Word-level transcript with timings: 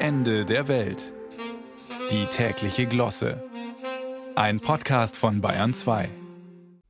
Ende 0.00 0.44
der 0.44 0.68
Welt. 0.68 1.12
Die 2.12 2.26
tägliche 2.26 2.86
Glosse. 2.86 3.42
Ein 4.36 4.60
Podcast 4.60 5.16
von 5.16 5.40
Bayern 5.40 5.74
2. 5.74 6.08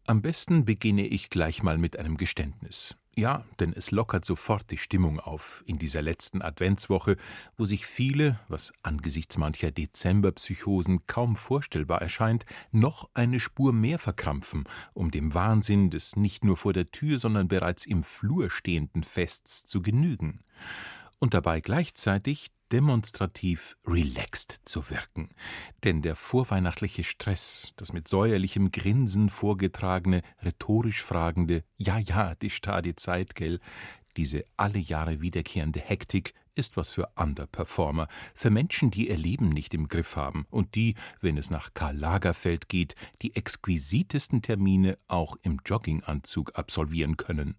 Am 0.07 0.21
besten 0.21 0.67
beginne 0.67 1.07
ich 1.07 1.31
gleich 1.31 1.63
mal 1.63 1.79
mit 1.79 1.99
einem 1.99 2.19
Geständnis. 2.19 2.97
Ja, 3.17 3.47
denn 3.61 3.73
es 3.73 3.93
lockert 3.93 4.27
sofort 4.27 4.71
die 4.71 4.77
Stimmung 4.77 5.21
auf 5.21 5.65
in 5.67 5.79
dieser 5.79 6.03
letzten 6.03 6.43
Adventswoche, 6.43 7.17
wo 7.57 7.65
sich 7.65 7.87
viele, 7.87 8.41
was 8.49 8.75
angesichts 8.83 9.39
mancher 9.39 9.71
Dezemberpsychosen 9.71 11.07
kaum 11.07 11.35
vorstellbar 11.35 12.03
erscheint, 12.03 12.45
noch 12.73 13.09
eine 13.15 13.41
Spur 13.41 13.73
mehr 13.73 13.99
verkrampfen, 13.99 14.65
um 14.93 15.11
dem 15.11 15.33
Wahnsinn 15.33 15.89
des 15.89 16.15
nicht 16.17 16.45
nur 16.45 16.59
vor 16.59 16.75
der 16.75 16.91
Tür, 16.91 17.19
sondern 17.19 17.49
bereits 17.49 17.87
im 17.87 18.05
Flur 18.05 18.51
stehenden 18.51 19.03
Fests 19.03 19.65
zu 19.65 19.81
genügen. 19.81 20.41
Und 21.19 21.33
dabei 21.35 21.61
gleichzeitig 21.61 22.51
demonstrativ 22.73 23.77
relaxed 23.87 24.61
zu 24.65 24.91
wirken. 24.91 25.31
Denn 25.85 26.03
der 26.03 26.17
vorweihnachtliche 26.17 27.05
Stress, 27.05 27.73
das 27.77 27.93
mit 27.93 28.09
säuerlichem 28.09 28.71
Grinsen 28.71 29.29
vorgetragene, 29.29 30.23
rhetorisch 30.43 31.03
fragende 31.03 31.65
Ja, 31.77 31.99
ja, 31.99 32.35
die 32.35 32.51
stadi 32.51 32.95
Zeit, 32.95 33.35
gell, 33.35 33.61
diese 34.17 34.45
alle 34.57 34.79
Jahre 34.79 35.21
wiederkehrende 35.21 35.81
Hektik 35.81 36.35
ist 36.59 36.77
was 36.77 36.91
für 36.91 37.09
Underperformer, 37.15 38.09
für 38.35 38.51
Menschen, 38.51 38.91
die 38.91 39.09
ihr 39.09 39.17
Leben 39.17 39.49
nicht 39.49 39.75
im 39.75 39.89
Griff 39.89 40.17
haben 40.17 40.45
und 40.51 40.75
die, 40.75 40.97
wenn 41.21 41.37
es 41.37 41.51
nach 41.51 41.73
Karl 41.73 41.97
Lagerfeld 41.97 42.69
geht, 42.69 42.97
die 43.23 43.37
exquisitesten 43.37 44.43
Termine 44.43 44.99
auch 45.07 45.37
im 45.43 45.61
Jogginganzug 45.65 46.59
absolvieren 46.59 47.17
können. 47.17 47.57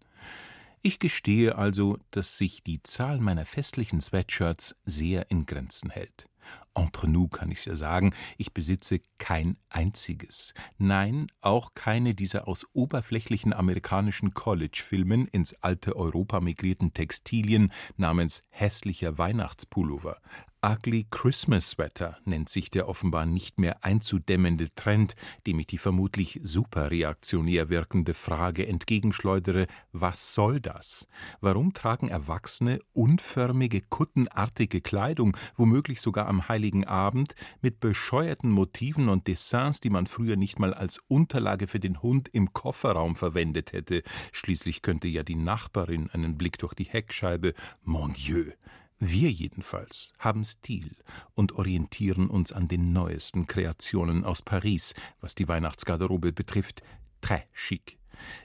Ich 0.82 1.00
gestehe 1.00 1.58
also, 1.58 1.98
dass 2.12 2.38
sich 2.38 2.64
die 2.64 2.82
Zahl 2.84 3.20
meiner 3.20 3.44
festlichen 3.44 4.00
Sweatshirts 4.00 4.78
sehr 4.86 5.30
in 5.30 5.46
Grenzen 5.46 5.90
hält. 5.90 6.30
Entre 6.74 7.10
nous 7.10 7.30
kann 7.30 7.52
ich's 7.52 7.66
ja 7.66 7.76
sagen, 7.76 8.14
ich 8.38 8.54
besitze 8.54 9.02
kein 9.18 9.58
einziges. 9.68 10.54
Nein, 10.78 11.28
auch 11.42 11.74
keine 11.76 12.16
dieser 12.16 12.48
aus 12.48 12.66
oberflächlichen 12.72 13.52
amerikanischen 13.52 14.34
College-Filmen 14.34 15.28
ins 15.28 15.54
alte 15.56 15.98
Europa 15.98 16.40
migrierten 16.40 16.94
Textilien 16.94 17.74
namens 17.98 18.44
hässlicher 18.50 19.18
Weihnachtspullover. 19.18 20.22
Ugly 20.62 21.08
Christmas 21.10 21.70
Sweater 21.70 22.18
nennt 22.26 22.50
sich 22.50 22.70
der 22.70 22.90
offenbar 22.90 23.26
nicht 23.26 23.60
mehr 23.60 23.86
einzudämmende 23.86 24.70
Trend, 24.70 25.16
dem 25.48 25.58
ich 25.60 25.68
die 25.68 25.78
vermutlich 25.78 26.42
superreaktionär 26.44 27.70
wirkende 27.70 28.14
Frage 28.14 28.68
entgegenschleudere: 28.68 29.68
Was 29.94 30.34
soll 30.34 30.60
das? 30.60 31.08
Warum 31.40 31.74
tragen 31.74 32.10
Erwachsene 32.10 32.80
unförmige, 32.92 33.80
kuttenartige 33.90 34.82
Kleidung, 34.82 35.38
womöglich 35.56 36.02
sogar 36.02 36.28
am 36.28 36.50
Heiligen 36.50 36.84
Abend, 36.84 37.36
mit 37.62 37.80
bescheuerten 37.80 38.52
Motiven 38.52 39.08
und 39.08 39.28
Dessins, 39.28 39.80
die 39.80 39.90
man 39.90 40.08
früher 40.08 40.36
nicht 40.36 40.60
mal 40.60 40.74
als 40.74 41.00
Unterlage 41.08 41.68
für 41.68 41.80
den 41.80 42.02
Hund 42.02 42.28
im 42.34 42.52
Kofferraum 42.52 43.16
verwendet 43.16 43.72
hätte? 43.72 44.04
Schließlich 44.34 44.82
könnte 44.82 45.08
ja 45.08 45.24
die 45.24 45.36
Nachbarin 45.36 46.10
einen 46.10 46.38
Blick 46.38 46.58
durch 46.58 46.74
die 46.74 46.84
Heckscheibe. 46.84 47.54
Mon 47.86 48.12
Dieu! 48.12 48.52
Wir 49.00 49.32
jedenfalls 49.32 50.14
haben 50.20 50.44
Stil 50.44 50.94
und 51.34 51.54
orientieren 51.54 52.30
uns 52.30 52.52
an 52.52 52.68
den 52.68 52.92
neuesten 52.92 53.48
Kreationen 53.48 54.26
aus 54.26 54.42
Paris, 54.42 54.94
was 55.22 55.36
die 55.36 55.48
Weihnachtsgarderobe 55.48 56.34
betrifft, 56.34 56.84
très 57.22 57.44
chic. 57.54 57.98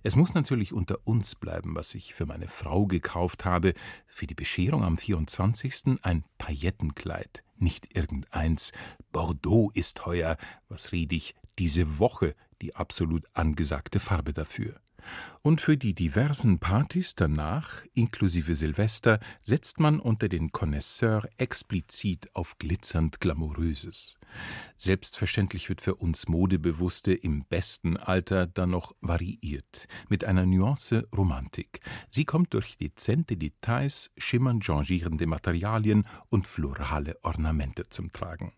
Es 0.04 0.14
muss 0.14 0.34
natürlich 0.34 0.72
unter 0.72 0.98
uns 1.04 1.34
bleiben, 1.34 1.74
was 1.74 1.96
ich 1.96 2.14
für 2.14 2.24
meine 2.24 2.46
Frau 2.46 2.86
gekauft 2.86 3.44
habe, 3.44 3.74
für 4.06 4.28
die 4.28 4.34
Bescherung 4.34 4.84
am 4.84 4.96
24. 4.96 5.98
ein 6.02 6.24
Paillettenkleid, 6.38 7.42
nicht 7.56 7.96
irgendeins. 7.96 8.70
Bordeaux 9.10 9.72
ist 9.74 10.06
heuer, 10.06 10.36
was 10.68 10.92
red 10.92 11.12
ich, 11.12 11.34
diese 11.58 11.98
Woche 11.98 12.36
die 12.62 12.76
absolut 12.76 13.24
angesagte 13.34 13.98
Farbe 13.98 14.32
dafür. 14.32 14.80
Und 15.42 15.60
für 15.60 15.76
die 15.76 15.94
diversen 15.94 16.58
Partys 16.58 17.14
danach, 17.14 17.84
inklusive 17.92 18.54
Silvester, 18.54 19.20
setzt 19.42 19.78
man 19.78 20.00
unter 20.00 20.28
den 20.28 20.52
Connoisseurs 20.52 21.26
explizit 21.36 22.34
auf 22.34 22.56
glitzernd 22.58 23.20
Glamouröses. 23.20 24.18
Selbstverständlich 24.78 25.68
wird 25.68 25.82
für 25.82 25.96
uns 25.96 26.28
Modebewusste 26.28 27.12
im 27.12 27.44
besten 27.44 27.96
Alter 27.98 28.46
dann 28.46 28.70
noch 28.70 28.94
variiert, 29.02 29.86
mit 30.08 30.24
einer 30.24 30.46
Nuance 30.46 31.06
Romantik. 31.14 31.80
Sie 32.08 32.24
kommt 32.24 32.54
durch 32.54 32.78
dezente 32.78 33.36
Details, 33.36 34.12
schimmernd 34.16 34.64
changierende 34.64 35.26
Materialien 35.26 36.06
und 36.30 36.46
florale 36.46 37.18
Ornamente 37.22 37.88
zum 37.90 38.12
Tragen. 38.12 38.52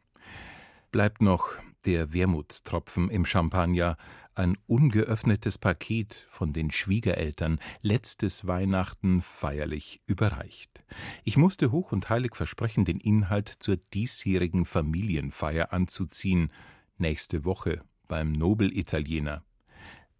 Bleibt 0.93 1.21
noch 1.21 1.57
der 1.87 2.13
Wermutstropfen 2.13 3.09
im 3.11 3.25
Champagner, 3.25 3.97
ein 4.35 4.59
ungeöffnetes 4.67 5.57
Paket 5.57 6.27
von 6.29 6.53
den 6.53 6.71
Schwiegereltern 6.71 7.59
letztes 7.81 8.47
Weihnachten 8.47 9.23
feierlich 9.23 10.03
überreicht. 10.07 10.83
Ich 11.25 11.37
musste 11.37 11.73
hoch 11.73 11.93
und 11.93 12.11
heilig 12.11 12.35
versprechen, 12.35 12.85
den 12.85 13.01
Inhalt 13.01 13.49
zur 13.49 13.77
diesjährigen 13.77 14.67
Familienfeier 14.67 15.73
anzuziehen, 15.73 16.53
nächste 16.99 17.45
Woche 17.45 17.83
beim 18.09 18.33
Nobelitaliener. 18.33 19.43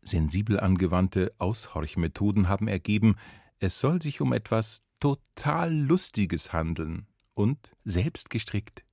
Sensibel 0.01 0.61
angewandte 0.61 1.35
Aushorchmethoden 1.39 2.49
haben 2.49 2.69
ergeben, 2.69 3.17
es 3.59 3.81
soll 3.81 4.01
sich 4.01 4.21
um 4.21 4.33
etwas 4.33 4.85
total 5.01 5.75
Lustiges 5.75 6.53
handeln 6.53 7.07
und 7.35 7.77
selbst 7.85 8.31
gestrickt 8.31 8.83